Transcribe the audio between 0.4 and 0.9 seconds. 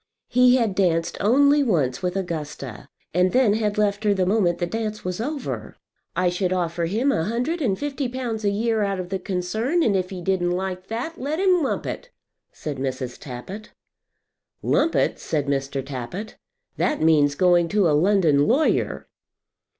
had